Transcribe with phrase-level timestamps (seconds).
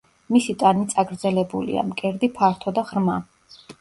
[0.35, 3.19] მისი ტანი წაგრძელებულია, მკერდი ფართო და ღრმა.